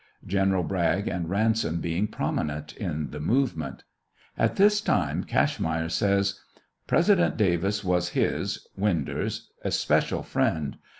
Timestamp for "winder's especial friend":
8.75-10.77